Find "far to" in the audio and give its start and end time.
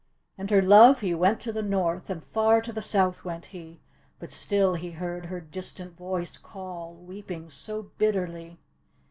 2.23-2.73